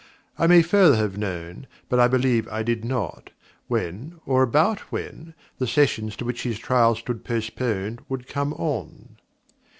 [0.39, 3.29] I may further have known, but I believe I did not,
[3.67, 9.17] when, or about when, the Sessions to which his trial stood postponed would come on.